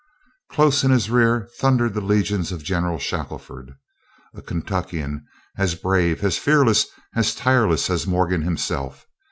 Close 0.49 0.83
in 0.83 0.89
his 0.89 1.11
rear 1.11 1.47
thundered 1.59 1.93
the 1.93 2.01
legions 2.01 2.51
of 2.51 2.63
General 2.63 2.97
Shackelford, 2.97 3.75
a 4.33 4.41
Kentuckian 4.41 5.23
as 5.59 5.75
brave, 5.75 6.23
as 6.23 6.39
fearless, 6.39 6.87
as 7.15 7.35
tireless 7.35 7.87
as 7.87 8.07
Morgan 8.07 8.41
himself. 8.41 9.05